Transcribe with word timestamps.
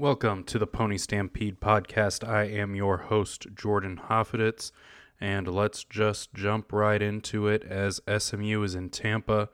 Welcome 0.00 0.44
to 0.44 0.58
the 0.58 0.66
Pony 0.66 0.96
Stampede 0.96 1.60
podcast. 1.60 2.26
I 2.26 2.44
am 2.44 2.74
your 2.74 2.96
host, 2.96 3.48
Jordan 3.54 4.00
Hoffeditz, 4.08 4.72
and 5.20 5.46
let's 5.46 5.84
just 5.84 6.32
jump 6.32 6.72
right 6.72 7.02
into 7.02 7.48
it 7.48 7.62
as 7.64 8.00
SMU 8.08 8.62
is 8.62 8.74
in 8.74 8.88
Tampa 8.88 9.50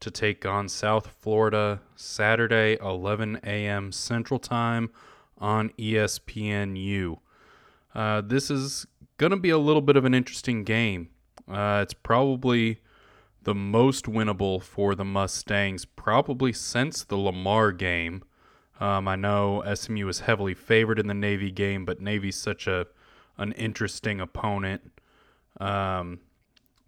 to 0.00 0.10
take 0.10 0.46
on 0.46 0.70
South 0.70 1.08
Florida 1.20 1.82
Saturday, 1.96 2.78
11 2.80 3.40
a.m. 3.44 3.92
Central 3.92 4.40
Time 4.40 4.88
on 5.36 5.68
ESPNU. 5.78 7.18
Uh, 7.94 8.22
this 8.22 8.50
is 8.50 8.86
going 9.18 9.32
to 9.32 9.36
be 9.36 9.50
a 9.50 9.58
little 9.58 9.82
bit 9.82 9.98
of 9.98 10.06
an 10.06 10.14
interesting 10.14 10.64
game. 10.64 11.10
Uh, 11.46 11.80
it's 11.82 11.92
probably 11.92 12.80
the 13.42 13.54
most 13.54 14.06
winnable 14.06 14.62
for 14.62 14.94
the 14.94 15.04
Mustangs, 15.04 15.84
probably 15.84 16.54
since 16.54 17.04
the 17.04 17.18
Lamar 17.18 17.70
game. 17.70 18.22
Um, 18.80 19.06
I 19.06 19.16
know 19.16 19.62
SMU 19.74 20.08
is 20.08 20.20
heavily 20.20 20.54
favored 20.54 20.98
in 20.98 21.06
the 21.06 21.14
Navy 21.14 21.50
game, 21.50 21.84
but 21.84 22.00
Navy's 22.00 22.36
such 22.36 22.66
a 22.66 22.86
an 23.36 23.52
interesting 23.52 24.20
opponent. 24.20 24.92
Um, 25.58 26.20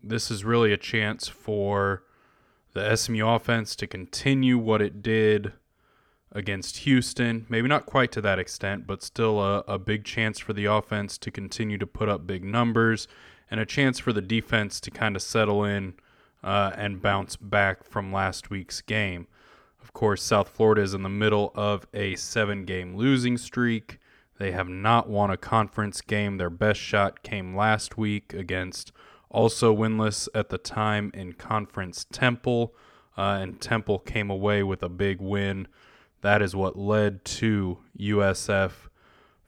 this 0.03 0.31
is 0.31 0.45
really 0.45 0.73
a 0.73 0.77
chance 0.77 1.29
for 1.29 2.03
the 2.75 2.95
SMU 2.97 3.27
offense 3.27 3.77
to 3.77 3.87
continue 3.87 4.59
what 4.59 4.83
it 4.83 5.03
did 5.03 5.53
against 6.31 6.79
Houston. 6.79 7.47
Maybe 7.49 7.69
not 7.69 7.87
quite 7.87 8.13
to 8.13 8.21
that 8.23 8.39
extent, 8.39 8.87
but 8.87 9.03
still 9.03 9.41
a, 9.41 9.59
a 9.69 9.79
big 9.79 10.05
chance 10.05 10.39
for 10.39 10.53
the 10.53 10.65
offense 10.65 11.19
to 11.19 11.31
continue 11.31 11.79
to 11.79 11.87
put 11.87 12.09
up 12.09 12.27
big 12.27 12.45
numbers 12.45 13.07
and 13.51 13.61
a 13.61 13.67
chance 13.67 13.99
for 13.99 14.13
the 14.13 14.23
defense 14.23 14.81
to 14.81 14.91
kind 14.91 15.15
of 15.15 15.23
settle 15.23 15.65
in 15.65 15.95
uh, 16.43 16.73
and 16.75 17.03
bounce 17.03 17.37
back 17.37 17.85
from 17.85 18.13
last 18.13 18.51
week's 18.51 18.81
game. 18.81 19.27
Of 19.83 19.93
course, 19.93 20.23
South 20.23 20.49
Florida 20.49 20.83
is 20.83 20.95
in 20.95 21.03
the 21.03 21.09
middle 21.09 21.53
of 21.55 21.87
a 21.93 22.15
seven 22.15 22.65
game 22.65 22.97
losing 22.97 23.37
streak. 23.37 23.99
They 24.39 24.53
have 24.53 24.69
not 24.69 25.09
won 25.09 25.31
a 25.31 25.37
conference 25.37 26.01
game. 26.01 26.39
Their 26.39 26.51
best 26.51 26.81
shot 26.81 27.23
came 27.23 27.57
last 27.57 27.99
week 27.99 28.33
against 28.33 28.93
also 29.33 29.75
winless 29.75 30.29
at 30.35 30.51
the 30.51 30.59
time 30.59 31.11
in 31.15 31.33
Conference 31.33 32.07
Temple, 32.13 32.75
uh, 33.17 33.39
and 33.41 33.61
Temple 33.61 33.99
came 33.99 34.31
away 34.31 34.63
with 34.63 34.83
a 34.83 34.89
big 34.89 35.21
win. 35.21 35.67
That 36.21 36.43
is 36.43 36.55
what 36.55 36.77
led 36.77 37.25
to 37.25 37.79
USF 37.99 38.73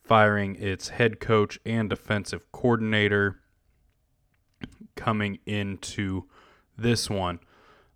firing 0.02 0.56
its 0.56 0.88
head 0.88 1.20
coach 1.20 1.58
and 1.64 1.88
defensive 1.88 2.50
coordinator 2.50 3.40
coming 4.96 5.38
into 5.46 6.24
this 6.76 7.08
one. 7.08 7.38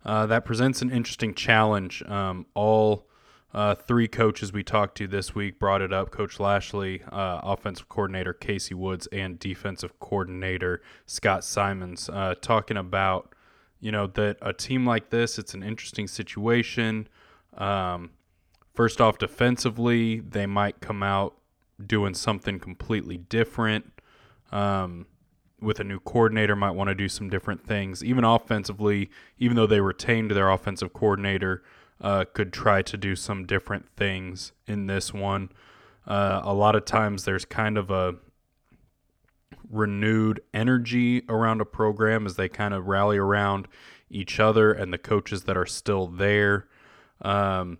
Uh, 0.05 0.25
that 0.25 0.45
presents 0.45 0.81
an 0.81 0.89
interesting 0.91 1.33
challenge. 1.33 2.01
Um, 2.03 2.45
all 2.53 3.07
uh, 3.53 3.75
three 3.75 4.07
coaches 4.07 4.53
we 4.53 4.63
talked 4.63 4.97
to 4.97 5.07
this 5.07 5.33
week 5.33 5.59
brought 5.59 5.81
it 5.81 5.91
up 5.91 6.11
Coach 6.11 6.39
Lashlee, 6.39 7.01
uh, 7.11 7.41
offensive 7.43 7.89
coordinator 7.89 8.33
Casey 8.33 8.75
Woods, 8.75 9.07
and 9.11 9.39
defensive 9.39 9.99
coordinator 9.99 10.81
Scott 11.05 11.43
Symons, 11.43 12.09
uh, 12.09 12.35
talking 12.41 12.77
about, 12.77 13.33
you 13.79 13.91
know, 13.91 14.07
that 14.07 14.37
a 14.41 14.53
team 14.53 14.85
like 14.85 15.09
this, 15.09 15.39
it's 15.39 15.53
an 15.53 15.63
interesting 15.63 16.07
situation. 16.07 17.07
Um, 17.57 18.11
first 18.73 19.01
off, 19.01 19.17
defensively, 19.17 20.19
they 20.19 20.45
might 20.45 20.79
come 20.79 21.01
out 21.01 21.35
doing 21.83 22.13
something 22.13 22.59
completely 22.59 23.17
different. 23.17 23.91
Um, 24.51 25.07
with 25.61 25.79
a 25.79 25.83
new 25.83 25.99
coordinator 25.99 26.55
might 26.55 26.71
want 26.71 26.89
to 26.89 26.95
do 26.95 27.09
some 27.09 27.29
different 27.29 27.65
things. 27.65 28.03
Even 28.03 28.23
offensively, 28.23 29.09
even 29.37 29.55
though 29.55 29.67
they 29.67 29.81
retained 29.81 30.31
their 30.31 30.49
offensive 30.49 30.93
coordinator, 30.93 31.63
uh, 32.01 32.25
could 32.33 32.53
try 32.53 32.81
to 32.81 32.97
do 32.97 33.15
some 33.15 33.45
different 33.45 33.87
things 33.95 34.51
in 34.67 34.87
this 34.87 35.13
one. 35.13 35.49
Uh, 36.07 36.41
a 36.43 36.53
lot 36.53 36.75
of 36.75 36.85
times 36.85 37.25
there's 37.25 37.45
kind 37.45 37.77
of 37.77 37.91
a 37.91 38.15
renewed 39.69 40.41
energy 40.53 41.23
around 41.29 41.61
a 41.61 41.65
program 41.65 42.25
as 42.25 42.35
they 42.35 42.49
kind 42.49 42.73
of 42.73 42.87
rally 42.87 43.17
around 43.17 43.67
each 44.09 44.39
other 44.39 44.71
and 44.71 44.91
the 44.91 44.97
coaches 44.97 45.43
that 45.43 45.55
are 45.55 45.65
still 45.65 46.07
there. 46.07 46.67
Um, 47.21 47.77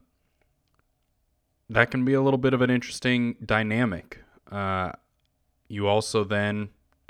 that 1.70 1.92
can 1.92 2.04
be 2.04 2.14
a 2.14 2.22
little 2.22 2.38
bit 2.38 2.54
of 2.54 2.62
an 2.62 2.70
interesting 2.70 3.36
dynamic. 3.44 4.20
Uh, 4.52 4.92
you 5.68 5.88
also 5.88 6.24
then 6.24 6.70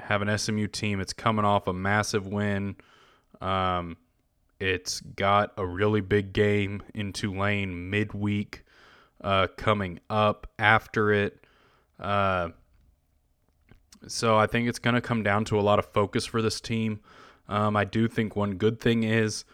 have 0.09 0.24
an 0.24 0.38
SMU 0.38 0.66
team. 0.66 1.00
It's 1.00 1.14
coming 1.14 1.46
off 1.46 1.68
a 1.68 1.74
massive 1.74 2.25
win. 2.25 2.75
Um, 3.42 3.96
it's 4.59 5.02
got 5.02 5.53
a 5.56 5.66
really 5.66 6.02
big 6.02 6.34
game 6.34 6.81
in 6.96 7.14
Tulane 7.14 7.92
midweek 7.92 8.66
uh, 9.24 9.46
coming 9.56 10.00
up 10.09 10.48
after 10.58 11.14
it. 11.14 11.46
Uh, 12.00 12.50
so 14.08 14.36
I 14.36 14.48
think 14.48 14.68
it's 14.68 14.80
going 14.80 14.96
to 14.96 15.02
come 15.02 15.22
down 15.22 15.46
to 15.46 15.59
a 15.59 15.62
lot 15.62 15.78
of 15.78 15.86
focus 15.86 16.25
for 16.25 16.42
this 16.42 16.59
team. 16.59 17.02
Um, 17.48 17.78
I 17.78 17.86
do 17.86 18.08
think 18.08 18.36
one 18.36 18.56
good 18.56 18.81
thing 18.81 19.03
is 19.03 19.46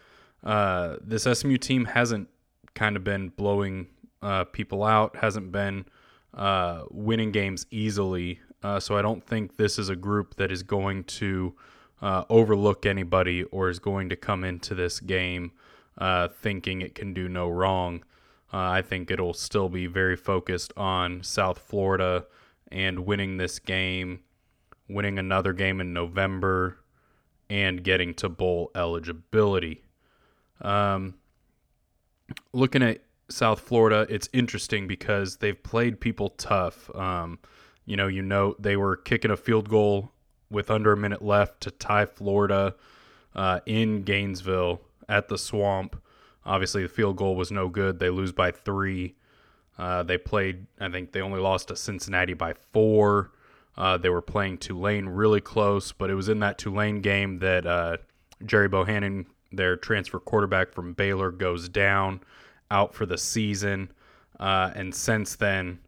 uh, 0.42 0.96
this 1.02 1.24
SMU 1.24 1.58
team 1.58 1.84
hasn't 1.84 2.30
kind 2.74 2.96
of 2.96 3.04
been 3.04 3.28
blowing 3.28 3.88
uh, 4.22 4.44
people 4.44 4.84
out, 4.84 5.16
hasn't 5.16 5.52
been 5.52 5.84
uh, 6.32 6.84
winning 6.90 7.30
games 7.30 7.66
easily. 7.70 8.40
Uh, 8.62 8.80
so 8.80 8.96
I 8.96 9.02
don't 9.02 9.24
think 9.24 9.56
this 9.56 9.78
is 9.78 9.88
a 9.88 9.96
group 9.96 10.36
that 10.36 10.50
is 10.50 10.62
going 10.62 11.04
to 11.04 11.54
uh, 12.02 12.24
overlook 12.28 12.86
anybody 12.86 13.44
or 13.44 13.68
is 13.68 13.78
going 13.78 14.08
to 14.08 14.16
come 14.16 14.44
into 14.44 14.74
this 14.74 15.00
game 15.00 15.52
uh, 15.98 16.28
thinking 16.28 16.82
it 16.82 16.94
can 16.94 17.14
do 17.14 17.28
no 17.28 17.48
wrong. 17.48 18.04
Uh, 18.52 18.58
I 18.58 18.82
think 18.82 19.10
it'll 19.10 19.34
still 19.34 19.68
be 19.68 19.86
very 19.86 20.16
focused 20.16 20.72
on 20.76 21.22
South 21.22 21.58
Florida 21.58 22.26
and 22.70 23.00
winning 23.00 23.36
this 23.36 23.58
game, 23.58 24.20
winning 24.88 25.18
another 25.18 25.52
game 25.52 25.80
in 25.80 25.92
November, 25.92 26.78
and 27.48 27.82
getting 27.82 28.14
to 28.14 28.28
bowl 28.28 28.70
eligibility. 28.74 29.82
Um, 30.60 31.14
looking 32.52 32.82
at 32.82 33.02
South 33.28 33.60
Florida, 33.60 34.06
it's 34.08 34.28
interesting 34.32 34.86
because 34.86 35.36
they've 35.38 35.60
played 35.60 36.00
people 36.00 36.30
tough. 36.30 36.94
Um, 36.94 37.38
you 37.86 37.96
know, 37.96 38.08
you 38.08 38.22
know 38.22 38.54
they 38.58 38.76
were 38.76 38.96
kicking 38.96 39.30
a 39.30 39.36
field 39.36 39.68
goal 39.68 40.10
with 40.50 40.70
under 40.70 40.92
a 40.92 40.96
minute 40.96 41.22
left 41.22 41.60
to 41.62 41.70
tie 41.70 42.06
Florida 42.06 42.74
uh, 43.34 43.60
in 43.66 44.02
Gainesville 44.02 44.80
at 45.08 45.28
the 45.28 45.38
Swamp. 45.38 45.96
Obviously, 46.44 46.82
the 46.82 46.88
field 46.88 47.16
goal 47.16 47.34
was 47.34 47.50
no 47.50 47.68
good. 47.68 47.98
They 47.98 48.10
lose 48.10 48.32
by 48.32 48.50
three. 48.50 49.14
Uh, 49.78 50.02
they 50.02 50.18
played, 50.18 50.66
I 50.80 50.88
think 50.88 51.12
they 51.12 51.20
only 51.20 51.40
lost 51.40 51.68
to 51.68 51.76
Cincinnati 51.76 52.34
by 52.34 52.54
four. 52.54 53.32
Uh, 53.76 53.98
they 53.98 54.08
were 54.08 54.22
playing 54.22 54.58
Tulane 54.58 55.06
really 55.06 55.40
close, 55.40 55.92
but 55.92 56.08
it 56.08 56.14
was 56.14 56.28
in 56.28 56.40
that 56.40 56.56
Tulane 56.56 57.00
game 57.02 57.38
that 57.40 57.66
uh, 57.66 57.98
Gerry 58.44 58.68
Bohanon, 58.68 59.26
their 59.52 59.76
transfer 59.76 60.18
quarterback 60.18 60.72
from 60.72 60.94
Baylor, 60.94 61.30
goes 61.30 61.68
down 61.68 62.20
out 62.70 62.94
for 62.94 63.06
the 63.06 63.18
season. 63.18 63.90
Uh, 64.40 64.70
and 64.74 64.94
since 64.94 65.36
then, 65.36 65.78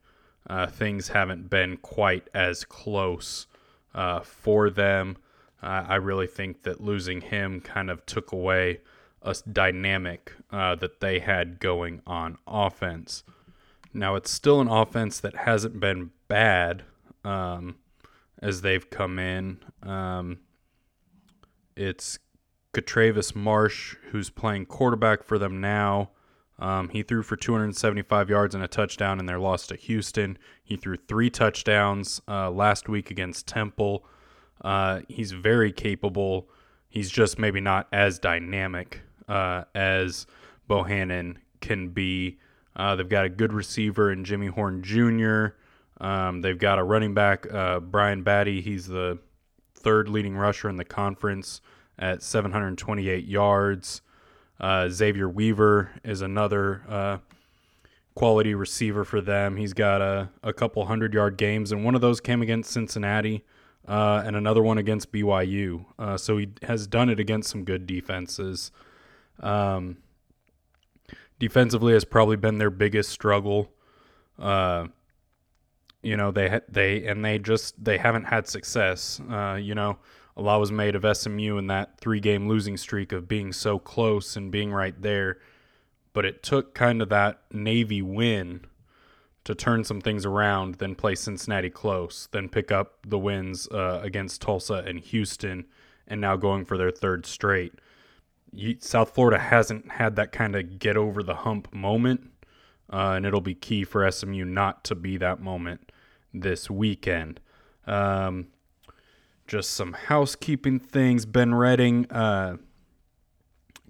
uh, 0.48 0.66
things 0.66 1.08
haven't 1.08 1.50
been 1.50 1.76
quite 1.76 2.28
as 2.32 2.64
close 2.64 3.46
uh, 3.94 4.20
for 4.20 4.70
them. 4.70 5.16
Uh, 5.62 5.84
I 5.88 5.96
really 5.96 6.26
think 6.26 6.62
that 6.62 6.80
losing 6.80 7.20
him 7.20 7.60
kind 7.60 7.90
of 7.90 8.06
took 8.06 8.32
away 8.32 8.80
a 9.22 9.34
dynamic 9.50 10.32
uh, 10.50 10.74
that 10.76 11.00
they 11.00 11.18
had 11.18 11.58
going 11.58 12.00
on 12.06 12.38
offense. 12.46 13.24
Now, 13.92 14.14
it's 14.14 14.30
still 14.30 14.60
an 14.60 14.68
offense 14.68 15.20
that 15.20 15.34
hasn't 15.34 15.80
been 15.80 16.10
bad 16.28 16.84
um, 17.24 17.76
as 18.40 18.60
they've 18.60 18.88
come 18.88 19.18
in. 19.18 19.58
Um, 19.82 20.38
it's 21.76 22.18
Katravis 22.72 23.34
Marsh, 23.34 23.96
who's 24.10 24.30
playing 24.30 24.66
quarterback 24.66 25.24
for 25.24 25.38
them 25.38 25.60
now. 25.60 26.10
Um, 26.58 26.88
he 26.88 27.02
threw 27.02 27.22
for 27.22 27.36
275 27.36 28.28
yards 28.28 28.54
and 28.54 28.64
a 28.64 28.68
touchdown 28.68 29.20
in 29.20 29.26
their 29.26 29.38
loss 29.38 29.66
to 29.68 29.76
Houston. 29.76 30.38
He 30.64 30.76
threw 30.76 30.96
three 30.96 31.30
touchdowns 31.30 32.20
uh, 32.26 32.50
last 32.50 32.88
week 32.88 33.10
against 33.10 33.46
Temple. 33.46 34.04
Uh, 34.60 35.00
he's 35.08 35.32
very 35.32 35.72
capable. 35.72 36.48
He's 36.88 37.10
just 37.10 37.38
maybe 37.38 37.60
not 37.60 37.86
as 37.92 38.18
dynamic 38.18 39.02
uh, 39.28 39.64
as 39.74 40.26
Bohanon 40.66 41.38
can 41.60 41.90
be. 41.90 42.38
Uh, 42.74 42.96
they've 42.96 43.08
got 43.08 43.24
a 43.24 43.28
good 43.28 43.52
receiver 43.52 44.10
in 44.10 44.24
Jimmy 44.24 44.46
Horn 44.46 44.82
Jr. 44.82 45.56
Um, 46.00 46.40
they've 46.40 46.58
got 46.58 46.78
a 46.78 46.84
running 46.84 47.14
back, 47.14 47.52
uh, 47.52 47.80
Brian 47.80 48.24
Battie. 48.24 48.62
He's 48.62 48.86
the 48.86 49.18
third 49.74 50.08
leading 50.08 50.36
rusher 50.36 50.68
in 50.68 50.76
the 50.76 50.84
conference 50.84 51.60
at 51.98 52.22
728 52.22 53.24
yards. 53.24 54.02
Uh, 54.60 54.88
Xavier 54.88 55.28
Weaver 55.28 55.90
is 56.04 56.20
another 56.20 56.82
uh, 56.88 57.18
quality 58.14 58.54
receiver 58.54 59.04
for 59.04 59.20
them. 59.20 59.56
He's 59.56 59.72
got 59.72 60.00
a, 60.00 60.30
a 60.42 60.52
couple 60.52 60.84
hundred 60.86 61.14
yard 61.14 61.36
games, 61.36 61.70
and 61.70 61.84
one 61.84 61.94
of 61.94 62.00
those 62.00 62.20
came 62.20 62.42
against 62.42 62.70
Cincinnati, 62.70 63.44
uh, 63.86 64.22
and 64.24 64.34
another 64.34 64.62
one 64.62 64.78
against 64.78 65.12
BYU. 65.12 65.84
Uh, 65.98 66.16
so 66.16 66.38
he 66.38 66.48
has 66.62 66.86
done 66.86 67.08
it 67.08 67.20
against 67.20 67.50
some 67.50 67.64
good 67.64 67.86
defenses. 67.86 68.72
Um, 69.40 69.98
defensively 71.38 71.92
has 71.92 72.04
probably 72.04 72.36
been 72.36 72.58
their 72.58 72.70
biggest 72.70 73.10
struggle. 73.10 73.70
Uh, 74.38 74.88
you 76.02 76.16
know 76.16 76.30
they 76.30 76.60
they 76.68 77.06
and 77.06 77.24
they 77.24 77.38
just 77.38 77.82
they 77.82 77.98
haven't 77.98 78.24
had 78.24 78.46
success. 78.46 79.20
Uh, 79.30 79.58
you 79.60 79.74
know, 79.74 79.98
a 80.38 80.42
lot 80.42 80.60
was 80.60 80.70
made 80.70 80.94
of 80.94 81.16
SMU 81.16 81.58
in 81.58 81.66
that 81.66 81.98
three 81.98 82.20
game 82.20 82.48
losing 82.48 82.76
streak 82.76 83.10
of 83.10 83.26
being 83.26 83.52
so 83.52 83.78
close 83.78 84.36
and 84.36 84.52
being 84.52 84.72
right 84.72 85.00
there, 85.02 85.38
but 86.12 86.24
it 86.24 86.42
took 86.44 86.74
kind 86.74 87.02
of 87.02 87.08
that 87.08 87.42
Navy 87.52 88.00
win 88.00 88.64
to 89.44 89.54
turn 89.54 89.82
some 89.82 90.00
things 90.00 90.24
around, 90.24 90.76
then 90.76 90.94
play 90.94 91.16
Cincinnati 91.16 91.70
close, 91.70 92.28
then 92.30 92.48
pick 92.48 92.70
up 92.70 92.98
the 93.06 93.18
wins 93.18 93.66
uh, 93.68 94.00
against 94.02 94.40
Tulsa 94.40 94.84
and 94.86 95.00
Houston, 95.00 95.66
and 96.06 96.20
now 96.20 96.36
going 96.36 96.64
for 96.64 96.78
their 96.78 96.90
third 96.90 97.26
straight. 97.26 97.72
South 98.78 99.14
Florida 99.14 99.38
hasn't 99.38 99.90
had 99.90 100.16
that 100.16 100.32
kind 100.32 100.54
of 100.54 100.78
get 100.78 100.96
over 100.96 101.22
the 101.22 101.34
hump 101.34 101.72
moment, 101.74 102.30
uh, 102.92 103.14
and 103.16 103.26
it'll 103.26 103.40
be 103.40 103.54
key 103.54 103.84
for 103.84 104.08
SMU 104.10 104.44
not 104.44 104.84
to 104.84 104.94
be 104.94 105.16
that 105.16 105.40
moment 105.40 105.90
this 106.32 106.70
weekend. 106.70 107.40
Um, 107.86 108.48
just 109.48 109.70
some 109.70 109.94
housekeeping 109.94 110.78
things. 110.78 111.26
Ben 111.26 111.54
Redding, 111.54 112.10
uh, 112.12 112.58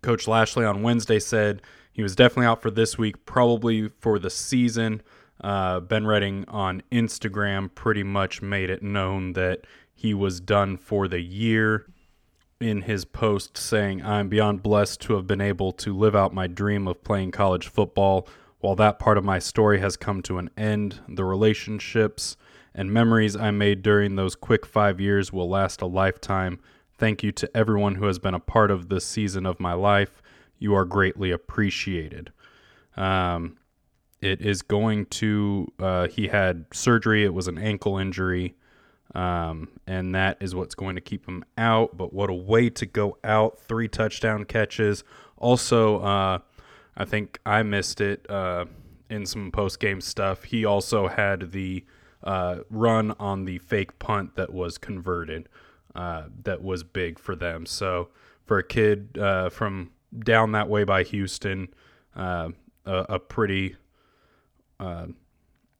Coach 0.03 0.27
Lashlee 0.27 0.65
on 0.65 0.83
Wednesday 0.83 1.19
said 1.19 1.61
he 1.93 2.03
was 2.03 2.17
definitely 2.17 2.47
out 2.47 2.63
for 2.63 2.71
this 2.71 2.97
week, 2.97 3.27
probably 3.27 3.89
for 3.89 4.19
the 4.19 4.31
season. 4.31 5.03
Uh, 5.41 5.81
ben 5.81 6.07
Redding 6.07 6.45
on 6.49 6.83
Instagram 6.91 7.75
pretty 7.75 8.03
much 8.03 8.41
made 8.41 8.71
it 8.71 8.83
known 8.83 9.35
that 9.35 9.67
he 9.95 10.15
was 10.15 10.41
done 10.41 10.77
for 10.77 11.09
the 11.09 11.21
year 11.21 11.87
in 12.61 12.83
his 12.83 13.05
post 13.05 13.57
saying, 13.57 14.05
I'm 14.05 14.29
beyond 14.29 14.63
blessed 14.63 15.01
to 15.03 15.15
have 15.15 15.27
been 15.27 15.41
able 15.41 15.73
to 15.73 15.97
live 15.97 16.15
out 16.17 16.33
my 16.33 16.47
dream 16.47 16.89
of 16.89 17.03
playing 17.05 17.33
college 17.33 17.69
football. 17.69 18.29
While 18.61 18.75
that 18.77 18.99
part 18.99 19.19
of 19.19 19.25
my 19.25 19.39
story 19.39 19.79
has 19.81 19.97
come 19.97 20.23
to 20.23 20.39
an 20.39 20.51
end, 20.57 21.01
the 21.09 21.25
relationships 21.25 22.37
and 22.79 22.93
memories 22.93 23.35
I 23.35 23.51
made 23.51 23.83
during 23.83 24.15
those 24.15 24.37
quick 24.37 24.65
five 24.65 25.01
years 25.01 25.33
will 25.33 25.49
last 25.49 25.83
a 25.83 25.87
lifetime. 25.87 26.61
Thank 26.97 27.25
you 27.25 27.33
to 27.33 27.51
everyone 27.57 27.97
who 27.97 28.07
has 28.07 28.21
been 28.21 28.35
a 28.35 28.41
part 28.41 28.71
of 28.71 28.89
this 28.89 29.05
season 29.05 29.47
of 29.47 29.59
my 29.59 29.73
life. 29.73 30.23
You 30.61 30.77
are 30.77 30.85
greatly 30.85 31.33
appreciated. 31.33 32.31
Um, 32.97 33.57
it 34.21 34.41
is 34.41 34.63
going 34.63 35.07
to, 35.07 35.67
uh, 35.81 36.07
he 36.07 36.29
had 36.29 36.67
surgery, 36.73 37.25
it 37.25 37.35
was 37.35 37.49
an 37.49 37.59
ankle 37.59 37.99
injury. 37.99 38.55
Um, 39.13 39.71
and 39.89 40.15
that 40.15 40.37
is 40.41 40.55
what's 40.55 40.77
going 40.77 40.95
to 40.95 41.01
keep 41.01 41.27
him 41.27 41.45
out. 41.57 41.97
But 41.97 42.13
what 42.13 42.31
a 42.31 42.35
way 42.35 42.71
to 42.71 42.87
go 42.87 43.17
out! 43.25 43.59
Three 43.59 43.89
touchdown 43.89 44.45
catches. 44.45 45.03
Also, 45.37 45.99
uh, 46.01 46.39
I 46.97 47.05
think 47.07 47.41
I 47.45 47.65
missed 47.65 48.01
it 48.01 48.31
uh, 48.31 48.67
in 49.11 49.27
some 49.27 49.51
post 49.51 49.81
game 49.81 50.01
stuff. 50.01 50.45
He 50.45 50.65
also 50.65 51.09
had 51.09 51.53
the 51.53 51.85
uh, 52.23 52.59
run 52.71 53.13
on 53.19 53.45
the 53.45 53.59
fake 53.59 53.99
punt 53.99 54.37
that 54.37 54.53
was 54.53 54.79
converted. 54.79 55.49
Uh, 55.95 56.25
that 56.45 56.63
was 56.63 56.85
big 56.85 57.19
for 57.19 57.35
them. 57.35 57.67
So 57.67 58.09
for 58.45 58.59
a 58.59 58.65
kid 58.65 59.19
uh, 59.19 59.49
from 59.51 59.91
down 60.19 60.53
that 60.53 60.69
way 60.69 60.85
by 60.85 61.03
Houston, 61.03 61.69
uh, 62.15 62.51
a, 62.85 63.07
a, 63.09 63.19
pretty 63.19 63.77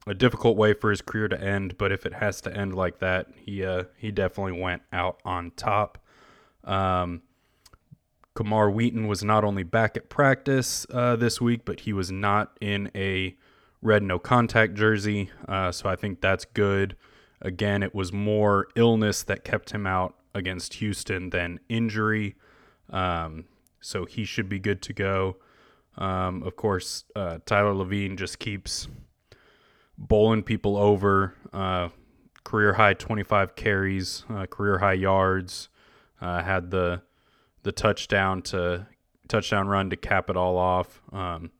a 0.09 0.13
difficult 0.13 0.57
way 0.57 0.73
for 0.73 0.89
his 0.89 1.01
career 1.01 1.27
to 1.27 1.41
end, 1.41 1.77
but 1.77 1.91
if 1.91 2.05
it 2.05 2.13
has 2.15 2.41
to 2.41 2.55
end 2.55 2.75
like 2.75 2.99
that, 2.99 3.27
he 3.35 3.63
uh, 3.63 3.83
he 3.95 4.11
definitely 4.11 4.59
went 4.59 4.81
out 4.91 5.21
on 5.23 5.51
top. 5.55 5.99
Um, 6.63 7.21
Camar 8.33 8.71
Wheaton 8.71 9.07
was 9.07 9.23
not 9.23 9.43
only 9.43 9.63
back 9.63 9.97
at 9.97 10.09
practice 10.09 10.85
uh, 10.91 11.15
this 11.15 11.39
week, 11.39 11.61
but 11.65 11.81
he 11.81 11.93
was 11.93 12.11
not 12.11 12.57
in 12.59 12.89
a 12.95 13.35
red 13.81 14.03
no 14.03 14.19
contact 14.19 14.73
jersey, 14.73 15.29
uh, 15.47 15.71
so 15.71 15.89
I 15.89 15.95
think 15.95 16.21
that's 16.21 16.45
good. 16.45 16.95
Again, 17.41 17.83
it 17.83 17.95
was 17.95 18.11
more 18.11 18.67
illness 18.75 19.23
that 19.23 19.43
kept 19.43 19.71
him 19.71 19.87
out 19.87 20.15
against 20.33 20.75
Houston 20.75 21.29
than 21.29 21.59
injury, 21.69 22.35
um, 22.89 23.45
so 23.79 24.05
he 24.05 24.25
should 24.25 24.49
be 24.49 24.59
good 24.59 24.81
to 24.83 24.93
go. 24.93 25.37
Um, 25.97 26.43
of 26.43 26.55
course, 26.55 27.05
uh, 27.15 27.39
Tyler 27.45 27.73
Lavine 27.73 28.17
just 28.17 28.39
keeps 28.39 28.87
bowling 29.97 30.43
people 30.43 30.77
over. 30.77 31.35
Uh, 31.51 31.89
career 32.43 32.73
high 32.73 32.93
25 32.93 33.55
carries, 33.55 34.23
uh, 34.29 34.45
career 34.45 34.79
high 34.79 34.93
yards. 34.93 35.69
Uh, 36.21 36.43
had 36.43 36.69
the 36.71 37.01
the 37.63 37.71
touchdown 37.71 38.41
to 38.41 38.87
touchdown 39.27 39.67
run 39.67 39.89
to 39.89 39.95
cap 39.95 40.29
it 40.29 40.35
all 40.35 40.57
off. 40.57 41.01
Um, 41.11 41.51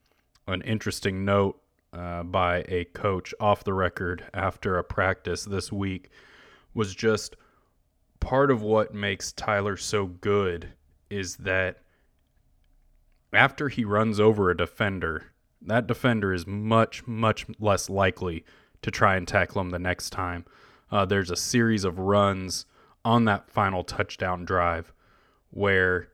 an 0.46 0.62
interesting 0.62 1.24
note 1.24 1.60
uh, 1.92 2.22
by 2.22 2.64
a 2.68 2.84
coach 2.86 3.34
off 3.40 3.64
the 3.64 3.74
record 3.74 4.24
after 4.32 4.78
a 4.78 4.84
practice 4.84 5.44
this 5.44 5.72
week 5.72 6.10
was 6.74 6.94
just 6.94 7.36
part 8.20 8.50
of 8.50 8.62
what 8.62 8.94
makes 8.94 9.32
Tyler 9.32 9.76
so 9.76 10.06
good 10.06 10.72
is 11.08 11.36
that 11.36 11.78
after 13.32 13.68
he 13.68 13.84
runs 13.84 14.20
over 14.20 14.50
a 14.50 14.56
defender, 14.56 15.32
that 15.62 15.86
defender 15.86 16.32
is 16.32 16.46
much, 16.46 17.06
much 17.06 17.46
less 17.58 17.88
likely 17.88 18.44
to 18.82 18.90
try 18.90 19.16
and 19.16 19.26
tackle 19.26 19.60
him 19.60 19.70
the 19.70 19.78
next 19.78 20.10
time. 20.10 20.44
Uh, 20.90 21.04
there's 21.04 21.30
a 21.30 21.36
series 21.36 21.84
of 21.84 21.98
runs 21.98 22.66
on 23.04 23.24
that 23.24 23.50
final 23.50 23.84
touchdown 23.84 24.44
drive 24.44 24.92
where 25.50 26.08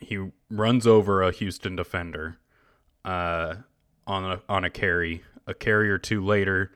he 0.00 0.30
runs 0.50 0.86
over 0.86 1.22
a 1.22 1.32
Houston 1.32 1.76
defender 1.76 2.38
uh, 3.04 3.56
on 4.10 4.24
a, 4.24 4.42
on 4.48 4.64
a 4.64 4.70
carry. 4.70 5.22
A 5.46 5.54
carry 5.54 5.90
or 5.90 5.98
two 5.98 6.24
later, 6.24 6.72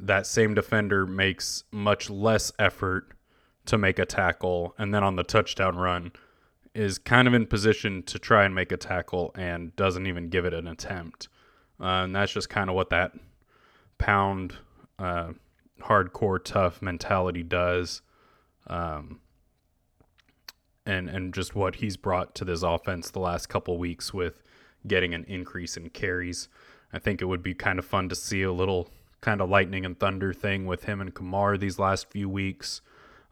that 0.00 0.26
same 0.26 0.54
defender 0.54 1.06
makes 1.06 1.64
much 1.70 2.10
less 2.10 2.52
effort 2.58 3.12
to 3.66 3.78
make 3.78 3.98
a 3.98 4.06
tackle, 4.06 4.74
and 4.78 4.94
then 4.94 5.04
on 5.04 5.16
the 5.16 5.22
touchdown 5.22 5.76
run, 5.76 6.12
is 6.74 6.98
kind 6.98 7.28
of 7.28 7.34
in 7.34 7.46
position 7.46 8.02
to 8.04 8.18
try 8.18 8.44
and 8.44 8.54
make 8.54 8.72
a 8.72 8.76
tackle 8.76 9.30
and 9.34 9.76
doesn't 9.76 10.06
even 10.06 10.28
give 10.28 10.44
it 10.44 10.54
an 10.54 10.66
attempt. 10.66 11.28
Uh, 11.80 12.04
and 12.04 12.14
that's 12.16 12.32
just 12.32 12.48
kind 12.48 12.70
of 12.70 12.76
what 12.76 12.90
that 12.90 13.12
pound, 13.98 14.54
uh, 14.98 15.32
hardcore, 15.82 16.42
tough 16.42 16.80
mentality 16.80 17.42
does. 17.42 18.00
Um, 18.66 19.20
and, 20.86 21.08
and 21.10 21.34
just 21.34 21.54
what 21.54 21.76
he's 21.76 21.96
brought 21.96 22.34
to 22.36 22.44
this 22.44 22.62
offense 22.62 23.10
the 23.10 23.20
last 23.20 23.48
couple 23.48 23.76
weeks 23.78 24.14
with 24.14 24.42
getting 24.86 25.14
an 25.14 25.24
increase 25.24 25.76
in 25.76 25.90
carries. 25.90 26.48
I 26.92 26.98
think 26.98 27.20
it 27.20 27.26
would 27.26 27.42
be 27.42 27.54
kind 27.54 27.78
of 27.78 27.84
fun 27.84 28.08
to 28.08 28.14
see 28.14 28.42
a 28.42 28.52
little 28.52 28.90
kind 29.20 29.40
of 29.40 29.48
lightning 29.48 29.84
and 29.84 29.98
thunder 29.98 30.32
thing 30.32 30.66
with 30.66 30.84
him 30.84 31.00
and 31.00 31.14
Camar 31.14 31.58
these 31.58 31.78
last 31.78 32.10
few 32.10 32.28
weeks. 32.28 32.80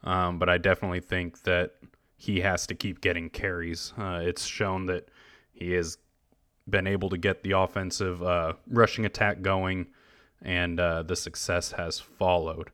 Um, 0.03 0.37
but 0.37 0.49
I 0.49 0.57
definitely 0.57 0.99
think 0.99 1.43
that 1.43 1.75
he 2.17 2.41
has 2.41 2.67
to 2.67 2.75
keep 2.75 3.01
getting 3.01 3.29
carries. 3.29 3.93
Uh, 3.97 4.19
it's 4.23 4.45
shown 4.45 4.85
that 4.87 5.09
he 5.53 5.71
has 5.73 5.97
been 6.69 6.87
able 6.87 7.09
to 7.09 7.17
get 7.17 7.43
the 7.43 7.51
offensive 7.51 8.21
uh, 8.21 8.53
rushing 8.69 9.05
attack 9.05 9.41
going, 9.41 9.87
and 10.41 10.79
uh, 10.79 11.03
the 11.03 11.15
success 11.15 11.71
has 11.73 11.99
followed. 11.99 12.71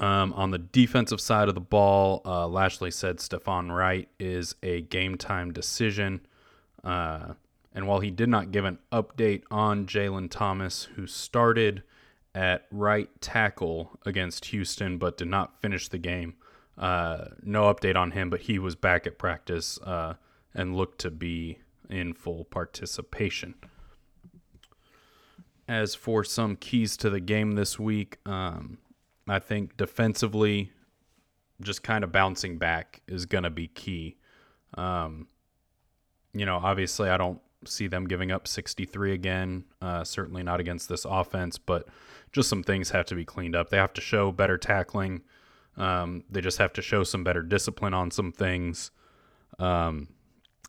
Um, 0.00 0.32
on 0.34 0.50
the 0.52 0.58
defensive 0.58 1.20
side 1.20 1.48
of 1.48 1.54
the 1.54 1.60
ball, 1.60 2.22
uh, 2.24 2.46
Lashlee 2.46 2.92
said 2.92 3.16
Stephon 3.16 3.74
Wright 3.74 4.08
is 4.20 4.54
a 4.62 4.82
game 4.82 5.16
time 5.16 5.52
decision. 5.52 6.20
Uh, 6.88 7.34
and 7.74 7.86
while 7.86 8.00
he 8.00 8.10
did 8.10 8.30
not 8.30 8.50
give 8.50 8.64
an 8.64 8.78
update 8.90 9.42
on 9.50 9.84
Jalen 9.86 10.30
Thomas, 10.30 10.84
who 10.96 11.06
started 11.06 11.82
at 12.34 12.66
right 12.70 13.10
tackle 13.20 13.98
against 14.06 14.46
Houston 14.46 14.96
but 14.96 15.18
did 15.18 15.28
not 15.28 15.60
finish 15.60 15.88
the 15.88 15.98
game, 15.98 16.34
uh, 16.78 17.26
no 17.42 17.72
update 17.72 17.94
on 17.94 18.12
him, 18.12 18.30
but 18.30 18.40
he 18.40 18.58
was 18.58 18.74
back 18.74 19.06
at 19.06 19.18
practice 19.18 19.78
uh, 19.82 20.14
and 20.54 20.76
looked 20.76 20.98
to 21.00 21.10
be 21.10 21.58
in 21.90 22.14
full 22.14 22.44
participation. 22.44 23.54
As 25.68 25.94
for 25.94 26.24
some 26.24 26.56
keys 26.56 26.96
to 26.96 27.10
the 27.10 27.20
game 27.20 27.52
this 27.52 27.78
week, 27.78 28.16
um, 28.24 28.78
I 29.28 29.40
think 29.40 29.76
defensively, 29.76 30.72
just 31.60 31.82
kind 31.82 32.02
of 32.02 32.12
bouncing 32.12 32.56
back 32.56 33.02
is 33.06 33.26
going 33.26 33.44
to 33.44 33.50
be 33.50 33.68
key. 33.68 34.16
Um, 34.74 35.26
you 36.38 36.46
know, 36.46 36.60
obviously, 36.62 37.10
I 37.10 37.16
don't 37.16 37.40
see 37.64 37.86
them 37.86 38.06
giving 38.06 38.30
up 38.30 38.46
63 38.46 39.12
again. 39.12 39.64
Uh, 39.82 40.04
certainly 40.04 40.42
not 40.42 40.60
against 40.60 40.88
this 40.88 41.04
offense, 41.04 41.58
but 41.58 41.88
just 42.32 42.48
some 42.48 42.62
things 42.62 42.90
have 42.90 43.06
to 43.06 43.14
be 43.14 43.24
cleaned 43.24 43.56
up. 43.56 43.70
They 43.70 43.76
have 43.76 43.92
to 43.94 44.00
show 44.00 44.32
better 44.32 44.58
tackling. 44.58 45.22
Um, 45.76 46.24
they 46.30 46.40
just 46.40 46.58
have 46.58 46.72
to 46.74 46.82
show 46.82 47.04
some 47.04 47.24
better 47.24 47.42
discipline 47.42 47.94
on 47.94 48.10
some 48.10 48.32
things. 48.32 48.90
Um, 49.58 50.08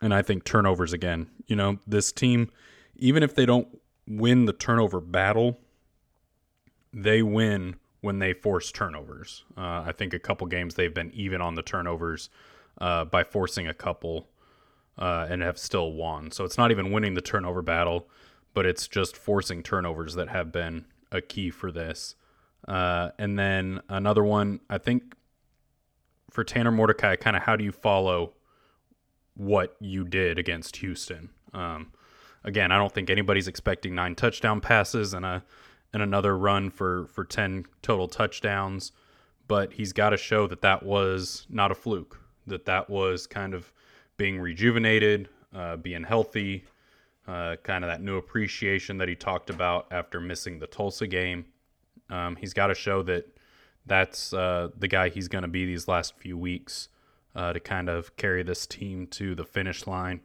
and 0.02 0.14
I 0.14 0.22
think 0.22 0.44
turnovers 0.44 0.94
again. 0.94 1.30
You 1.48 1.56
know, 1.56 1.80
this 1.86 2.12
team, 2.12 2.50
even 2.96 3.24
if 3.24 3.36
they 3.36 3.46
don't 3.46 3.68
win 4.08 4.46
the 4.46 4.54
turnover 4.54 5.02
battle, 5.02 5.60
they 6.94 7.22
win 7.22 7.76
when 8.02 8.20
they 8.20 8.34
force 8.34 8.72
turnovers. 8.72 9.44
Uh, 9.58 9.84
I 9.86 9.92
think 9.92 10.14
a 10.14 10.20
couple 10.20 10.48
games 10.48 10.76
they've 10.76 10.94
been 10.94 11.12
even 11.14 11.42
on 11.42 11.56
the 11.56 11.62
turnovers 11.62 12.30
uh, 12.80 13.06
by 13.06 13.24
forcing 13.24 13.68
a 13.68 13.74
couple 13.74 14.28
uh, 15.00 15.26
and 15.30 15.42
have 15.42 15.58
still 15.58 15.94
won. 15.94 16.30
So 16.30 16.44
it's 16.44 16.58
not 16.58 16.72
even 16.72 16.92
winning 16.92 17.16
the 17.16 17.22
turnover 17.22 17.62
battle, 17.62 18.08
but 18.54 18.66
it's 18.66 18.88
just 18.88 19.18
forcing 19.18 19.64
turnovers 19.64 20.14
that 20.16 20.30
have 20.30 20.52
been 20.52 20.86
a 21.12 21.22
key 21.22 21.50
for 21.50 21.72
this. 21.72 22.16
Uh, 22.68 23.10
and 23.18 23.40
then 23.40 23.80
another 23.88 24.24
one, 24.24 24.60
I 24.70 24.78
think 24.78 25.16
for 26.30 26.44
Tanner 26.44 26.72
Mordecai, 26.72 27.16
kind 27.16 27.36
of 27.36 27.44
how 27.44 27.56
do 27.56 27.64
you 27.64 27.72
follow 27.72 28.34
what 29.36 29.76
you 29.80 30.04
did 30.04 30.38
against 30.38 30.76
Houston? 30.78 31.30
Um, 31.54 31.94
again, 32.44 32.72
I 32.72 32.78
don't 32.78 32.94
think 32.94 33.10
anybody's 33.10 33.48
expecting 33.48 33.96
nine 33.96 34.16
touchdown 34.16 34.62
passes 34.62 35.14
and 35.14 35.26
a 35.26 35.44
and 35.92 36.04
another 36.04 36.38
run 36.38 36.70
for 36.70 37.08
for 37.08 37.24
ten 37.24 37.66
total 37.82 38.08
touchdowns, 38.08 38.92
but 39.48 39.74
he's 39.74 39.94
got 39.94 40.12
to 40.12 40.18
show 40.18 40.46
that 40.48 40.62
that 40.62 40.84
was 40.84 41.48
not 41.50 41.72
a 41.72 41.76
fluke, 41.76 42.20
that 42.46 42.66
that 42.66 42.90
was 42.90 43.26
kind 43.26 43.54
of 43.54 43.72
being 44.20 44.38
rejuvenated, 44.38 45.30
uh, 45.56 45.78
being 45.78 46.04
healthy, 46.04 46.66
uh, 47.26 47.56
kind 47.64 47.86
of 47.86 47.90
that 47.90 48.02
new 48.02 48.18
appreciation 48.18 48.98
that 48.98 49.08
he 49.08 49.16
talked 49.16 49.50
about 49.50 49.88
after 49.92 50.20
missing 50.20 50.60
the 50.60 50.68
Tulsa 50.68 51.08
game. 51.08 51.46
Um, 52.10 52.36
he's 52.36 52.54
got 52.54 52.68
to 52.68 52.76
show 52.76 53.02
that 53.04 53.26
that's 53.86 54.34
uh, 54.34 54.70
the 54.78 54.90
guy 54.90 55.08
he's 55.08 55.30
going 55.30 55.44
to 55.44 55.48
be 55.48 55.66
these 55.66 55.88
last 55.88 56.18
few 56.18 56.38
weeks 56.38 56.90
uh, 57.34 57.54
to 57.54 57.62
kind 57.62 57.88
of 57.88 58.16
carry 58.18 58.44
this 58.44 58.68
team 58.68 59.08
to 59.08 59.36
the 59.36 59.46
finish 59.46 59.88
line. 59.88 60.20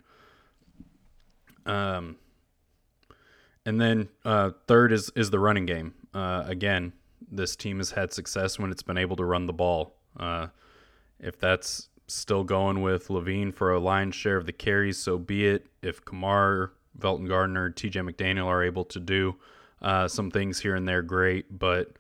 Um, 1.65 2.17
and 3.65 3.81
then 3.81 4.09
uh, 4.25 4.51
third 4.67 4.93
is 4.93 5.11
is 5.15 5.31
the 5.31 5.39
running 5.39 5.67
game. 5.67 5.95
Uh, 6.13 6.43
again, 6.47 6.93
this 7.31 7.55
team 7.55 7.79
has 7.79 7.93
had 7.93 8.13
success 8.13 8.59
when 8.59 8.73
it's 8.73 8.83
been 8.83 8.99
able 8.99 9.15
to 9.17 9.25
run 9.25 9.47
the 9.47 9.53
ball. 9.53 9.95
If 11.21 11.39
that's 11.39 11.89
still 12.07 12.45
going 12.45 12.83
with 12.83 13.09
Lavine 13.09 13.53
for 13.53 13.73
a 13.73 13.81
lion's 13.81 14.15
share 14.15 14.37
of 14.37 14.47
the 14.47 14.53
carries, 14.53 14.99
so 14.99 15.19
be 15.19 15.47
it. 15.47 15.67
If 15.83 16.05
Camar, 16.05 16.73
Velton 16.99 17.29
Gardner, 17.29 17.71
T.J. 17.71 18.01
McDaniel 18.01 18.47
are 18.47 18.63
able 18.63 18.85
to 18.87 19.01
do 19.01 19.37
uh, 19.81 20.09
some 20.09 20.31
things 20.31 20.61
here 20.61 20.75
and 20.75 20.87
there, 20.87 21.03
great. 21.03 21.59
But 21.59 21.93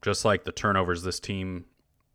just 0.00 0.24
like 0.24 0.44
the 0.44 0.52
turnovers, 0.52 1.02
this 1.02 1.20
team 1.20 1.66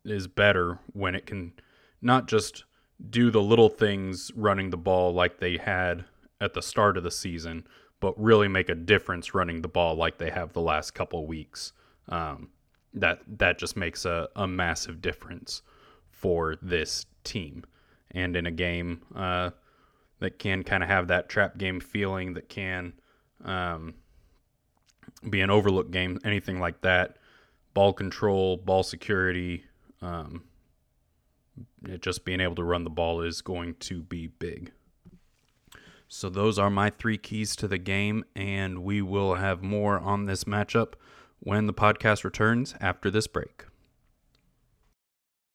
is 0.04 0.28
better 0.28 0.80
when 0.94 1.16
it 1.16 1.26
can 1.26 1.54
not 2.02 2.28
just 2.28 2.64
do 3.10 3.30
the 3.30 3.42
little 3.42 3.70
things 3.70 4.32
running 4.36 4.70
the 4.70 4.78
ball 4.78 5.14
like 5.14 5.40
they 5.40 5.58
had 5.58 6.06
at 6.42 6.54
the 6.54 6.62
start 6.62 6.98
of 6.98 7.04
the 7.04 7.12
season, 7.12 7.68
but 8.00 8.20
really 8.22 8.48
make 8.48 8.70
a 8.70 8.76
difference 8.76 9.34
running 9.34 9.62
the 9.62 9.68
ball 9.68 9.96
like 9.96 10.18
they 10.18 10.30
have 10.30 10.54
the 10.54 10.62
last 10.62 10.92
couple 10.92 11.26
weeks. 11.26 11.74
Um, 12.10 12.50
that 12.94 13.20
that 13.38 13.60
just 13.60 13.76
makes 13.76 14.06
a, 14.06 14.30
a 14.36 14.48
massive 14.48 15.02
difference 15.02 15.62
for 16.18 16.56
this 16.62 17.06
team. 17.24 17.64
And 18.12 18.36
in 18.36 18.46
a 18.46 18.52
game 18.52 19.02
uh, 19.16 19.52
that 20.20 20.40
can 20.40 20.64
kind 20.64 20.82
of 20.82 20.90
have 20.90 21.08
that 21.10 21.30
trap 21.30 21.58
game 21.58 21.80
feeling, 21.80 22.34
that 22.34 22.50
can 22.50 22.94
um, 23.46 23.94
be 25.30 25.42
an 25.42 25.50
overlook 25.50 25.92
game, 25.92 26.20
anything 26.24 26.60
like 26.60 26.82
that, 26.82 27.18
ball 27.74 27.94
control, 27.94 28.58
ball 28.58 28.84
security, 28.84 29.66
um, 30.02 30.44
just 32.00 32.26
being 32.26 32.40
able 32.40 32.56
to 32.56 32.64
run 32.64 32.84
the 32.84 32.90
ball 32.90 33.22
is 33.22 33.42
going 33.42 33.76
to 33.76 34.02
be 34.02 34.28
big. 34.28 34.72
So, 36.08 36.30
those 36.30 36.58
are 36.58 36.70
my 36.70 36.90
three 36.90 37.18
keys 37.18 37.56
to 37.58 37.68
the 37.68 37.78
game, 37.78 38.24
and 38.34 38.80
we 38.80 39.02
will 39.02 39.36
have 39.36 39.62
more 39.62 40.00
on 40.00 40.26
this 40.26 40.46
matchup 40.46 40.94
when 41.40 41.66
the 41.66 41.74
podcast 41.74 42.24
returns 42.24 42.76
after 42.80 43.12
this 43.12 43.28
break. 43.28 43.66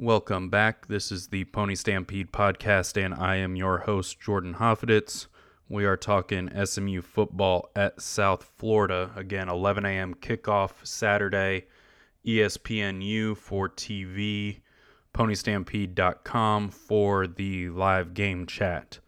Welcome 0.00 0.48
back. 0.48 0.86
This 0.86 1.10
is 1.10 1.26
the 1.26 1.44
Pony 1.46 1.74
Stampede 1.74 2.30
podcast, 2.30 2.96
and 3.04 3.12
I 3.12 3.34
am 3.34 3.56
your 3.56 3.78
host, 3.78 4.20
Jordan 4.20 4.54
Hoffeditz. 4.54 5.26
We 5.68 5.84
are 5.86 5.96
talking 5.96 6.48
SMU 6.64 7.02
football 7.02 7.68
at 7.74 8.00
South 8.00 8.48
Florida. 8.58 9.10
Again, 9.16 9.48
11 9.48 9.84
a.m. 9.84 10.14
kickoff 10.14 10.86
Saturday, 10.86 11.64
ESPNU 12.24 13.36
for 13.36 13.68
TV, 13.68 14.60
ponystampede.com 15.12 16.70
for 16.70 17.26
the 17.26 17.68
live 17.70 18.14
game 18.14 18.46
chat. 18.46 19.00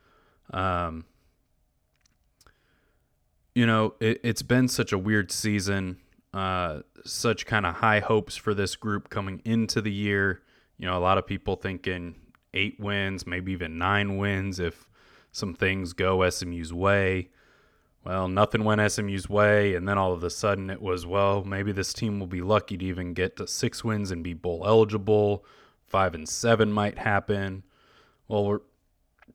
Um, 0.53 1.05
you 3.55 3.65
know, 3.65 3.95
it, 4.01 4.25
has 4.25 4.43
been 4.43 4.67
such 4.67 4.91
a 4.91 4.99
weird 4.99 5.31
season, 5.31 5.99
uh, 6.35 6.81
such 7.05 7.47
kind 7.47 7.65
of 7.65 7.77
high 7.77 8.01
hopes 8.01 8.35
for 8.35 8.55
this 8.55 8.75
group 8.75 9.09
coming 9.09 9.41
into 9.45 9.81
the 9.81 9.93
year 9.93 10.43
you 10.81 10.87
know, 10.87 10.97
a 10.97 10.99
lot 10.99 11.19
of 11.19 11.27
people 11.27 11.57
thinking 11.57 12.15
eight 12.55 12.81
wins, 12.81 13.27
maybe 13.27 13.53
even 13.53 13.77
nine 13.77 14.17
wins 14.17 14.59
if 14.59 14.89
some 15.31 15.55
things 15.55 15.93
go 15.93 16.29
SMU's 16.29 16.73
way. 16.73 17.29
Well, 18.03 18.29
nothing 18.29 18.65
went 18.65 18.91
SMU's 18.91 19.29
way, 19.29 19.75
and 19.75 19.87
then 19.87 19.99
all 19.99 20.15
of 20.15 20.25
a 20.25 20.31
sudden 20.31 20.71
it 20.71 20.81
was, 20.81 21.05
well, 21.05 21.45
maybe 21.45 21.71
this 21.71 21.93
team 21.93 22.19
will 22.19 22.27
be 22.27 22.41
lucky 22.41 22.79
to 22.79 22.85
even 22.87 23.13
get 23.13 23.37
to 23.37 23.47
six 23.47 23.85
wins 23.85 24.11
and 24.11 24.25
be 24.25 24.33
bowl 24.33 24.63
eligible. 24.65 25.45
Five 25.85 26.15
and 26.15 26.27
seven 26.27 26.73
might 26.73 26.97
happen. 26.97 27.63
Well, 28.27 28.47
we're 28.47 28.61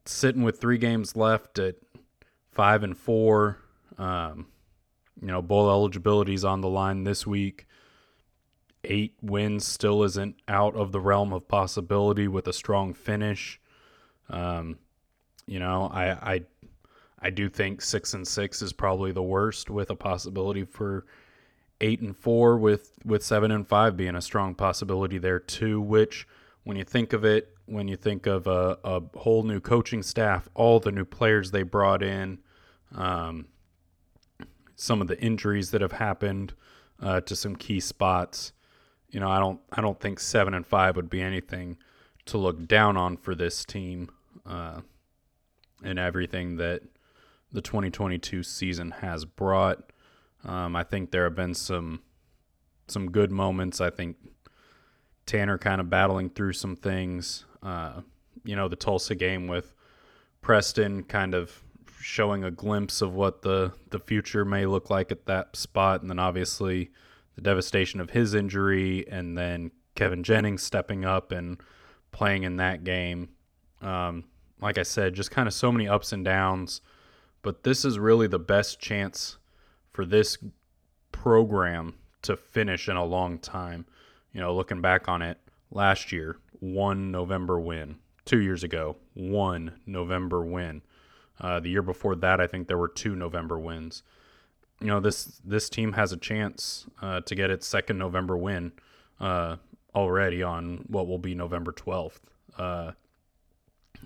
sitting 0.06 0.42
with 0.42 0.60
three 0.60 0.80
games 0.80 1.16
left 1.16 1.60
at 1.60 1.76
five 2.50 2.82
and 2.82 2.98
four. 2.98 3.60
Um, 4.00 4.48
you 5.22 5.28
know, 5.28 5.44
bowl 5.44 5.70
eligibility 5.70 6.34
is 6.34 6.44
on 6.44 6.62
the 6.62 6.70
line 6.70 7.04
this 7.04 7.28
week 7.28 7.68
eight 8.92 9.16
wins 9.22 9.66
still 9.66 10.04
isn't 10.04 10.36
out 10.48 10.76
of 10.76 10.92
the 10.92 11.00
realm 11.00 11.34
of 11.34 11.48
possibility 11.48 12.28
with 12.28 12.48
a 12.48 12.54
strong 12.54 12.94
finish. 12.94 13.60
Um, 14.30 14.78
you 15.46 15.60
know, 15.60 15.90
I, 15.94 16.34
I 16.34 16.42
I 17.20 17.30
do 17.30 17.50
think 17.50 17.82
six 17.82 18.14
and 18.14 18.28
six 18.28 18.62
is 18.62 18.74
probably 18.74 19.12
the 19.12 19.24
worst, 19.24 19.70
with 19.70 19.90
a 19.90 19.96
possibility 19.96 20.64
for 20.64 21.06
eight 21.82 22.02
and 22.02 22.16
four, 22.16 22.58
with 22.58 22.92
with 23.04 23.24
seven 23.24 23.52
and 23.52 23.68
five 23.68 23.98
being 23.98 24.16
a 24.16 24.22
strong 24.22 24.56
possibility 24.56 25.18
there 25.18 25.40
too. 25.40 25.82
Which, 25.82 26.28
when 26.64 26.78
you 26.78 26.84
think 26.84 27.14
of 27.14 27.24
it, 27.26 27.56
when 27.66 27.88
you 27.88 27.96
think 27.96 28.28
of 28.28 28.48
a, 28.48 28.78
a 28.84 29.02
whole 29.18 29.44
new 29.44 29.60
coaching 29.60 30.04
staff, 30.04 30.50
all 30.54 30.80
the 30.80 30.92
new 30.92 31.06
players 31.06 31.52
they 31.52 31.64
brought 31.64 32.04
in, 32.04 32.40
um, 32.94 33.48
some 34.76 35.02
of 35.02 35.08
the 35.08 35.20
injuries 35.20 35.72
that 35.72 35.82
have 35.82 35.94
happened 35.94 36.54
uh, 37.02 37.22
to 37.22 37.36
some 37.36 37.56
key 37.56 37.80
spots, 37.80 38.52
you 39.16 39.22
know, 39.22 39.30
I 39.30 39.40
don't 39.40 39.62
I 39.72 39.80
don't 39.80 39.98
think 39.98 40.20
seven 40.20 40.54
and 40.54 40.68
five 40.68 40.98
would 40.98 41.10
be 41.10 41.22
anything 41.22 41.78
to 42.26 42.38
look 42.38 42.68
down 42.68 42.98
on 42.98 43.16
for 43.16 43.34
this 43.34 43.64
team, 43.64 44.10
uh, 44.46 44.82
and 45.82 45.98
everything 45.98 46.58
that 46.58 46.82
the 47.50 47.62
2022 47.62 48.44
season 48.44 48.92
has 48.92 49.24
brought. 49.24 49.94
Um, 50.44 50.76
I 50.76 50.84
think 50.84 51.12
there 51.12 51.24
have 51.24 51.34
been 51.34 51.54
some 51.54 52.02
some 52.90 53.10
good 53.10 53.32
moments. 53.32 53.80
I 53.80 53.90
think 53.90 54.18
Tanner 55.26 55.58
kind 55.58 55.80
of 55.80 55.90
battling 55.90 56.30
through 56.30 56.52
some 56.52 56.76
things. 56.76 57.46
Uh, 57.64 58.02
you 58.44 58.58
know, 58.58 58.68
the 58.68 58.76
Tulsa 58.76 59.16
game 59.16 59.48
with 59.48 59.74
Preston 60.42 61.04
kind 61.04 61.34
of 61.34 61.64
showing 62.02 62.44
a 62.44 62.52
glimpse 62.52 63.02
of 63.02 63.14
what 63.14 63.44
the 63.44 63.72
the 63.92 64.00
future 64.00 64.44
may 64.44 64.66
look 64.66 64.90
like 64.90 65.10
at 65.10 65.26
that 65.28 65.56
spot, 65.56 66.02
and 66.02 66.10
then 66.10 66.20
obviously 66.20 66.92
the 67.36 67.42
devastation 67.42 68.00
of 68.00 68.12
his 68.12 68.34
injury, 68.34 69.08
and 69.10 69.38
then 69.38 69.72
Kevin 69.96 70.24
Jennings 70.24 70.64
stepping 70.64 71.06
up 71.06 71.32
and 71.32 71.58
playing 72.12 72.44
in 72.44 72.58
that 72.58 72.84
game. 72.84 73.30
Um, 73.82 74.26
like 74.62 74.78
I 74.78 74.84
said, 74.84 75.14
just 75.14 75.32
kind 75.32 75.48
of 75.48 75.54
so 75.54 75.72
many 75.72 75.88
ups 75.88 76.12
and 76.14 76.24
downs. 76.24 76.82
But 77.42 77.64
this 77.64 77.86
is 77.86 78.00
really 78.00 78.28
the 78.28 78.40
best 78.40 78.80
chance 78.80 79.38
for 79.92 80.06
this 80.06 80.38
program 81.12 81.96
to 82.24 82.36
finish 82.36 82.90
in 82.90 82.96
a 82.96 83.06
long 83.06 83.38
time. 83.38 83.86
You 84.34 84.42
know, 84.42 84.56
looking 84.56 84.82
back 84.82 85.08
on 85.08 85.22
it, 85.22 85.38
last 85.72 86.12
year, 86.12 86.38
one 86.60 87.12
November 87.12 87.60
win. 87.60 87.98
Two 88.26 88.42
years 88.42 88.64
ago, 88.64 88.96
one 89.14 89.74
November 89.86 90.44
win. 90.44 90.82
Uh, 91.40 91.60
the 91.60 91.70
year 91.70 91.84
before 91.84 92.16
that, 92.16 92.42
I 92.42 92.48
think 92.48 92.68
there 92.68 92.78
were 92.78 92.88
two 92.88 93.16
November 93.16 93.60
wins 93.60 94.02
you 94.82 94.88
know 94.88 95.00
this 95.00 95.42
this 95.44 95.70
team 95.70 95.94
has 95.94 96.12
a 96.12 96.18
chance 96.18 96.86
uh, 97.02 97.22
to 97.22 97.36
get 97.36 97.50
its 97.50 97.68
second 97.68 97.98
November 97.98 98.38
win 98.38 98.72
uh, 99.20 99.56
already 99.94 100.44
on 100.44 100.86
what 100.88 101.08
will 101.08 101.20
be 101.20 101.36
November 101.36 101.72
twelfth, 101.72 102.22
uh, 102.58 102.92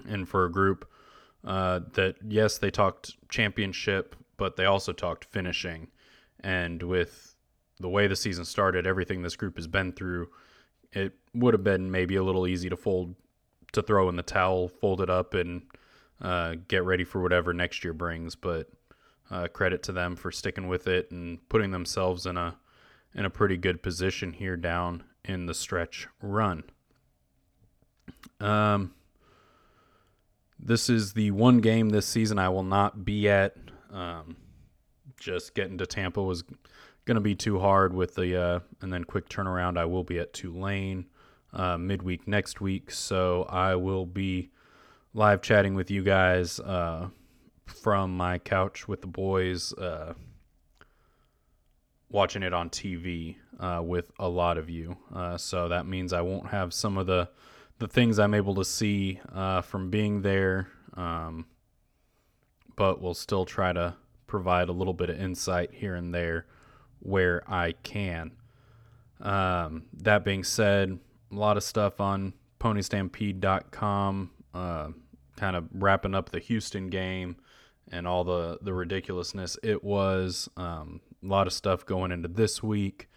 and 0.07 0.27
for 0.29 0.45
a 0.45 0.51
group 0.51 0.87
uh, 1.45 1.79
that 1.93 2.15
yes, 2.27 2.57
they 2.57 2.71
talked 2.71 3.15
championship, 3.29 4.15
but 4.37 4.55
they 4.55 4.65
also 4.65 4.91
talked 4.91 5.25
finishing. 5.25 5.87
And 6.41 6.81
with 6.83 7.35
the 7.79 7.89
way 7.89 8.07
the 8.07 8.15
season 8.15 8.45
started, 8.45 8.85
everything 8.85 9.21
this 9.21 9.35
group 9.35 9.55
has 9.55 9.67
been 9.67 9.91
through, 9.91 10.29
it 10.91 11.13
would 11.33 11.53
have 11.53 11.63
been 11.63 11.91
maybe 11.91 12.15
a 12.15 12.23
little 12.23 12.47
easy 12.47 12.69
to 12.69 12.77
fold, 12.77 13.15
to 13.71 13.81
throw 13.81 14.09
in 14.09 14.15
the 14.15 14.23
towel, 14.23 14.67
fold 14.67 15.01
it 15.01 15.09
up, 15.09 15.33
and 15.33 15.63
uh, 16.21 16.55
get 16.67 16.83
ready 16.83 17.03
for 17.03 17.21
whatever 17.21 17.53
next 17.53 17.83
year 17.83 17.93
brings. 17.93 18.35
But 18.35 18.69
uh, 19.31 19.47
credit 19.47 19.83
to 19.83 19.91
them 19.91 20.15
for 20.15 20.31
sticking 20.31 20.67
with 20.67 20.87
it 20.87 21.11
and 21.11 21.47
putting 21.49 21.71
themselves 21.71 22.25
in 22.25 22.37
a 22.37 22.57
in 23.15 23.25
a 23.25 23.29
pretty 23.29 23.57
good 23.57 23.81
position 23.81 24.33
here 24.33 24.55
down 24.55 25.03
in 25.25 25.47
the 25.47 25.53
stretch 25.53 26.07
run. 26.21 26.63
Um, 28.39 28.93
this 30.59 30.89
is 30.89 31.13
the 31.13 31.31
one 31.31 31.59
game 31.59 31.89
this 31.89 32.05
season 32.05 32.37
I 32.37 32.49
will 32.49 32.63
not 32.63 33.05
be 33.05 33.29
at. 33.29 33.55
Um, 33.91 34.37
just 35.19 35.55
getting 35.55 35.77
to 35.79 35.85
Tampa 35.85 36.21
was 36.21 36.43
going 37.05 37.15
to 37.15 37.21
be 37.21 37.35
too 37.35 37.59
hard 37.59 37.93
with 37.93 38.15
the 38.15 38.39
uh, 38.39 38.59
and 38.81 38.93
then 38.93 39.03
quick 39.03 39.29
turnaround. 39.29 39.77
I 39.77 39.85
will 39.85 40.03
be 40.03 40.19
at 40.19 40.33
Tulane 40.33 41.07
uh, 41.53 41.77
midweek 41.77 42.27
next 42.27 42.61
week, 42.61 42.91
so 42.91 43.43
I 43.49 43.75
will 43.75 44.05
be 44.05 44.51
live 45.13 45.41
chatting 45.41 45.73
with 45.73 45.89
you 45.89 46.03
guys 46.03 46.59
uh, 46.59 47.09
from 47.69 48.15
my 48.15 48.37
couch 48.37 48.87
with 48.87 49.01
the 49.01 49.07
boys, 49.07 49.73
uh, 49.73 50.13
watching 52.09 52.43
it 52.43 52.53
on 52.53 52.69
TV 52.69 53.35
uh, 53.59 53.81
with 53.83 54.11
a 54.19 54.27
lot 54.27 54.57
of 54.57 54.69
you. 54.69 54.97
Uh, 55.13 55.37
so 55.37 55.69
that 55.69 55.85
means 55.85 56.13
I 56.13 56.21
won't 56.21 56.47
have 56.47 56.73
some 56.73 56.97
of 56.97 57.07
the 57.07 57.29
the 57.79 57.87
things 57.87 58.19
I'm 58.19 58.33
able 58.33 58.55
to 58.55 58.65
see 58.65 59.21
from 59.63 59.89
being 59.89 60.21
there, 60.21 60.67
um, 60.95 61.45
but 62.75 63.01
we'll 63.01 63.13
still 63.13 63.45
try 63.45 63.71
to 63.71 63.95
provide 64.27 64.67
a 64.67 64.73
little 64.73 64.93
bit 64.93 65.09
of 65.09 65.19
insight 65.19 65.73
here 65.73 65.95
and 65.95 66.13
there 66.13 66.45
where 66.99 67.41
I 67.49 67.73
can. 67.83 68.31
Um, 69.21 69.83
that 70.01 70.23
being 70.23 70.43
said, 70.43 70.99
a 71.31 71.35
lot 71.35 71.57
of 71.57 71.63
stuff 71.63 71.99
on 71.99 72.33
ponystampede.com, 72.59 74.31
uh, 74.53 74.87
kind 75.35 75.55
of 75.55 75.67
wrapping 75.73 76.15
up 76.15 76.29
the 76.29 76.39
Houston 76.39 76.89
game 76.89 77.37
and 77.91 78.07
all 78.07 78.23
the, 78.23 78.59
the 78.61 78.73
ridiculousness 78.73 79.57
it 79.63 79.83
was. 79.83 80.49
Um, 80.57 81.01
a 81.23 81.27
lot 81.27 81.47
of 81.47 81.53
stuff 81.53 81.85
going 81.85 82.11
into 82.11 82.27
this 82.27 82.63
week. 82.63 83.09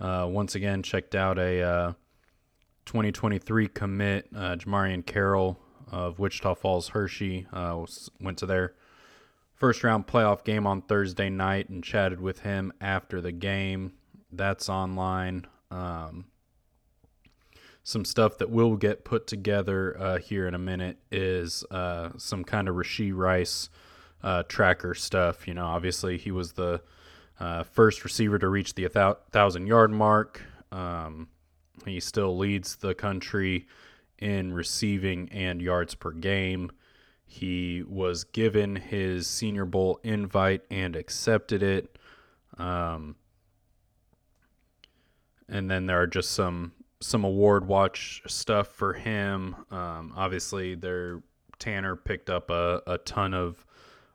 Uh, 0.00 0.26
once 0.30 0.54
again, 0.54 0.82
checked 0.82 1.14
out 1.14 1.38
a 1.38 1.62
uh, 1.62 1.92
2023 2.86 3.68
commit, 3.68 4.28
uh, 4.34 4.56
Jamarian 4.56 5.04
Carroll 5.04 5.58
of 5.90 6.18
Wichita 6.18 6.54
Falls 6.54 6.90
Hirschi. 6.90 7.46
Uh, 7.52 7.84
went 8.20 8.38
to 8.38 8.46
their 8.46 8.74
first 9.54 9.82
round 9.82 10.06
playoff 10.06 10.44
game 10.44 10.66
on 10.66 10.82
Thursday 10.82 11.28
night 11.28 11.68
and 11.68 11.82
chatted 11.82 12.20
with 12.20 12.40
him 12.40 12.72
after 12.80 13.20
the 13.20 13.32
game. 13.32 13.92
That's 14.30 14.68
online. 14.68 15.46
Um, 15.70 16.26
some 17.82 18.04
stuff 18.04 18.38
that 18.38 18.50
will 18.50 18.76
get 18.76 19.04
put 19.04 19.26
together 19.26 19.96
uh, 19.98 20.18
here 20.18 20.46
in 20.46 20.54
a 20.54 20.58
minute 20.58 20.98
is 21.10 21.64
uh, 21.70 22.10
some 22.18 22.44
kind 22.44 22.68
of 22.68 22.74
Rashee 22.74 23.14
Rice 23.14 23.70
uh, 24.22 24.42
tracker 24.44 24.94
stuff. 24.94 25.46
You 25.46 25.54
know, 25.54 25.66
obviously 25.66 26.18
he 26.18 26.30
was 26.30 26.52
the 26.52 26.80
uh, 27.40 27.62
first 27.62 28.04
receiver 28.04 28.38
to 28.38 28.48
reach 28.48 28.74
the 28.74 28.88
thousand 29.30 29.66
yard 29.66 29.90
mark. 29.90 30.42
Um, 30.72 31.28
he 31.84 32.00
still 32.00 32.36
leads 32.36 32.76
the 32.76 32.94
country 32.94 33.66
in 34.18 34.52
receiving 34.52 35.28
and 35.30 35.62
yards 35.62 35.94
per 35.94 36.10
game. 36.10 36.70
He 37.24 37.82
was 37.86 38.24
given 38.24 38.76
his 38.76 39.26
Senior 39.26 39.66
Bowl 39.66 40.00
invite 40.02 40.62
and 40.70 40.96
accepted 40.96 41.62
it. 41.62 41.98
Um, 42.56 43.16
and 45.48 45.70
then 45.70 45.86
there 45.86 46.00
are 46.00 46.06
just 46.06 46.32
some 46.32 46.72
some 47.00 47.22
award 47.22 47.68
watch 47.68 48.22
stuff 48.26 48.68
for 48.68 48.94
him. 48.94 49.54
Um, 49.70 50.12
obviously, 50.16 50.74
there 50.74 51.22
Tanner 51.58 51.96
picked 51.96 52.30
up 52.30 52.50
a, 52.50 52.82
a 52.86 52.98
ton 52.98 53.34
of 53.34 53.64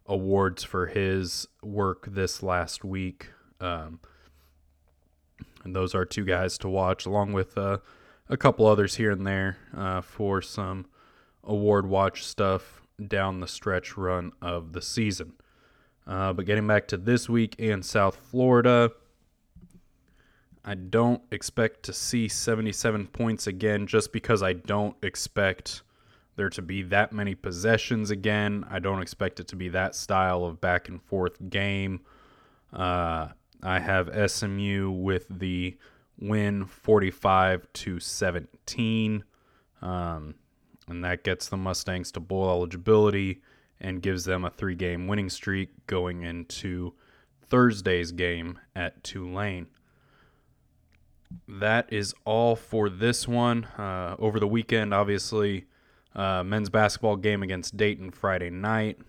awards 0.06 0.63
for 0.63 0.88
his 0.88 1.48
work 1.62 2.08
this 2.10 2.44
last 2.44 2.84
week. 2.84 3.30
Um, 3.60 4.00
and 5.63 5.76
those 5.76 5.96
are 5.96 6.06
two 6.06 6.26
guys 6.26 6.58
to 6.60 6.70
watch, 6.70 7.06
along 7.06 7.34
with 7.34 7.58
uh, 7.58 7.78
a 8.30 8.38
couple 8.38 8.66
others 8.68 8.96
here 8.96 9.12
and 9.12 9.26
there 9.26 9.58
uh, 9.76 10.02
for 10.02 10.42
some 10.42 10.86
award 11.44 11.88
watch 11.88 12.26
stuff 12.26 12.82
down 13.08 13.39
the 13.39 13.48
stretch 13.48 13.98
run 13.98 14.32
of 14.42 14.74
the 14.74 14.82
season. 14.82 15.34
Uh, 16.06 16.34
but 16.34 16.46
getting 16.46 16.68
back 16.68 16.88
to 16.89 16.98
this 16.98 17.30
week 17.30 17.56
in 17.58 17.82
South 17.82 18.18
Florida, 18.18 18.92
I 20.66 20.76
don't 20.76 21.22
expect 21.32 21.84
to 21.84 21.94
see 21.94 22.28
77 22.28 23.08
points 23.08 23.48
again 23.48 23.88
just 23.88 24.12
because 24.12 24.44
I 24.44 24.54
don't 24.54 24.96
expect 25.02 25.82
there 26.36 26.50
to 26.50 26.62
be 26.62 26.84
that 26.84 27.13
many 27.13 27.36
possessions 27.36 28.12
again. 28.12 28.65
I 28.69 28.80
don't 28.80 29.02
expect 29.02 29.39
it 29.39 29.48
to 29.50 29.56
be 29.56 29.69
that 29.69 29.96
style 29.96 30.46
of 30.46 30.60
back 30.60 30.89
and 30.89 31.02
forth 31.02 31.50
game. 31.50 32.02
Uh, 32.72 33.30
I 33.62 33.80
have 33.80 34.32
SMU 34.32 34.91
with 34.91 35.28
the 35.30 35.78
win 36.19 36.65
45 36.65 37.67
to 37.74 38.00
17. 38.00 39.24
Um, 39.82 40.36
and 40.88 41.04
that 41.04 41.24
gets 41.24 41.50
the 41.50 41.58
Mustangs 41.58 42.12
to 42.13 42.19
bowl 42.19 42.50
eligibility 42.50 43.41
and 43.80 44.02
gives 44.02 44.26
them 44.26 44.43
a 44.46 44.50
three 44.50 44.76
game 44.76 45.08
winning 45.08 45.30
streak 45.30 45.69
going 45.88 46.24
into 46.24 46.93
Thursday's 47.41 48.12
game 48.12 48.60
at 48.76 49.04
Tulane. 49.04 49.67
That 51.48 51.91
is 51.91 52.13
all 52.26 52.56
for 52.56 52.89
this 52.89 53.28
one. 53.28 53.65
Uh, 53.65 54.15
over 54.19 54.39
the 54.39 54.48
weekend, 54.48 54.93
obviously, 54.93 55.65
uh, 56.15 56.43
men's 56.43 56.69
basketball 56.69 57.15
game 57.15 57.43
against 57.43 57.78
Dayton 57.78 58.12
Friday 58.12 58.49
night 58.49 58.99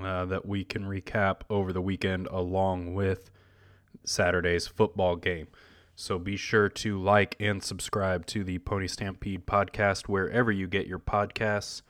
uh, 0.00 0.24
that 0.26 0.46
we 0.46 0.64
can 0.64 0.84
recap 0.84 1.40
over 1.50 1.72
the 1.72 1.80
weekend 1.80 2.26
along 2.28 2.94
with 2.94 3.30
Saturday's 4.04 4.66
football 4.66 5.16
game. 5.16 5.48
So 5.96 6.18
be 6.18 6.36
sure 6.36 6.68
to 6.68 6.98
like 6.98 7.36
and 7.38 7.62
subscribe 7.62 8.24
to 8.26 8.42
the 8.42 8.58
Pony 8.58 8.86
Stampede 8.86 9.46
podcast 9.46 10.08
wherever 10.08 10.50
you 10.50 10.66
get 10.66 10.86
your 10.86 10.98
podcasts. 10.98 11.82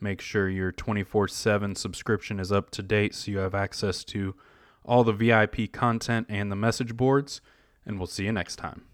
Make 0.00 0.20
sure 0.20 0.48
your 0.48 0.72
24 0.72 1.28
7 1.28 1.74
subscription 1.74 2.40
is 2.40 2.52
up 2.52 2.70
to 2.70 2.82
date 2.82 3.14
so 3.14 3.30
you 3.30 3.38
have 3.38 3.54
access 3.54 4.04
to 4.04 4.34
all 4.84 5.04
the 5.04 5.12
VIP 5.12 5.70
content 5.70 6.26
and 6.30 6.50
the 6.50 6.56
message 6.56 6.96
boards. 6.96 7.40
And 7.84 7.98
we'll 7.98 8.06
see 8.06 8.24
you 8.24 8.32
next 8.32 8.56
time. 8.56 8.84